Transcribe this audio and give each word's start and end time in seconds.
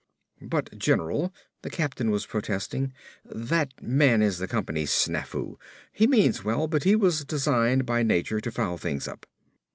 "But, 0.41 0.75
general," 0.79 1.31
the 1.61 1.69
captain 1.69 2.09
was 2.09 2.25
protesting, 2.25 2.91
"that 3.23 3.71
man 3.83 4.23
is 4.23 4.39
the 4.39 4.47
company 4.47 4.85
snafu. 4.85 5.57
He 5.91 6.07
means 6.07 6.43
well 6.43 6.67
but 6.67 6.85
he 6.85 6.95
was 6.95 7.23
designed 7.23 7.85
by 7.85 8.01
nature 8.01 8.41
to 8.41 8.49
foul 8.51 8.79
things 8.79 9.07
up." 9.07 9.27